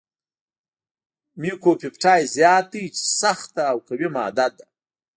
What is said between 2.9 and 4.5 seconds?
چې سخته او قوي ماده